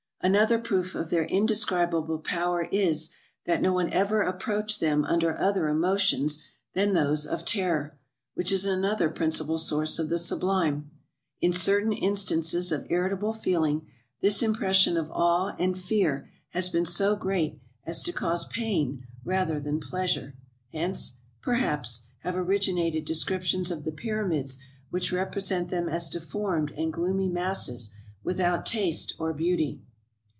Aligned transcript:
Another 0.23 0.59
proof 0.59 0.93
of 0.93 1.09
their 1.09 1.25
indescribable 1.25 2.19
power 2.19 2.67
is, 2.71 3.09
that 3.45 3.59
no 3.59 3.73
one 3.73 3.91
ever 3.91 4.21
approached 4.21 4.79
them 4.79 5.03
under 5.05 5.35
other 5.35 5.67
emotions 5.67 6.43
than 6.75 6.93
those 6.93 7.25
of 7.25 7.43
terror, 7.43 7.97
which 8.35 8.51
is 8.51 8.63
another 8.63 9.09
principal 9.09 9.57
source 9.57 9.97
of 9.97 10.09
the 10.09 10.19
sublime. 10.19 10.91
In 11.39 11.51
certain 11.51 11.91
instances 11.91 12.71
of 12.71 12.85
irritable 12.91 13.33
feeling, 13.33 13.87
this 14.21 14.43
im 14.43 14.53
pression 14.53 14.95
of 14.95 15.09
awe 15.09 15.55
and 15.57 15.75
fear 15.75 16.29
has 16.49 16.69
been 16.69 16.85
so 16.85 17.15
great 17.15 17.59
as 17.87 18.03
to 18.03 18.13
cause 18.13 18.45
pain 18.45 19.07
rather 19.25 19.59
than 19.59 19.79
pleasure; 19.79 20.35
hence, 20.71 21.13
perhaps, 21.41 22.03
have 22.19 22.35
originated 22.35 23.05
de 23.05 23.15
scriptions 23.15 23.71
of 23.71 23.85
the 23.85 23.91
Pyramids 23.91 24.59
which 24.91 25.11
represent 25.11 25.69
them 25.69 25.89
as 25.89 26.09
deformed 26.11 26.69
and 26.77 26.93
gloomy 26.93 27.27
masses, 27.27 27.95
without 28.23 28.67
taste 28.67 29.15
or 29.17 29.33
beauty. 29.33 29.81